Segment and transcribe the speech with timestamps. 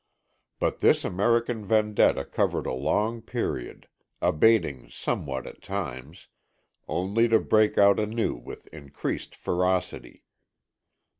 [0.57, 3.87] But this American vendetta covered a long period,
[4.19, 6.27] abating somewhat at times,
[6.87, 10.23] only to break out anew with increased ferocity.